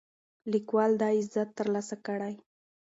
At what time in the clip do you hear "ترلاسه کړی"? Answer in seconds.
1.59-2.33